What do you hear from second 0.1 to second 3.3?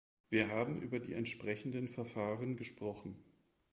Wir haben über die entsprechenden Verfahren gesprochen.